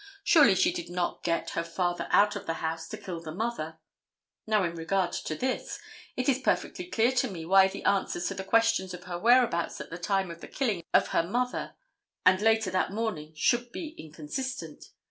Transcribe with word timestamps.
Surely 0.23 0.55
she 0.55 0.73
did 0.73 0.89
not 0.89 1.21
get 1.23 1.51
her 1.51 1.63
father 1.63 2.07
out 2.09 2.35
of 2.35 2.47
the 2.47 2.55
house 2.55 2.87
to 2.87 2.97
kill 2.97 3.21
the 3.21 3.31
mother. 3.31 3.77
Now, 4.47 4.63
in 4.63 4.73
regard 4.73 5.11
to 5.11 5.35
this, 5.35 5.77
it 6.17 6.27
is 6.27 6.39
perfectly 6.39 6.85
clear 6.87 7.11
to 7.11 7.29
me 7.29 7.45
why 7.45 7.67
the 7.67 7.83
answers 7.83 8.27
to 8.29 8.33
the 8.33 8.43
questions 8.43 8.95
of 8.95 9.03
her 9.03 9.19
whereabouts 9.19 9.79
at 9.79 9.91
the 9.91 9.99
time 9.99 10.31
of 10.31 10.41
the 10.41 10.47
killing 10.47 10.83
of 10.91 11.09
her 11.09 11.21
mother 11.21 11.75
and 12.25 12.41
later 12.41 12.71
that 12.71 12.91
morning 12.91 13.33
should 13.35 13.71
be 13.71 13.89
inconsistent. 13.89 14.85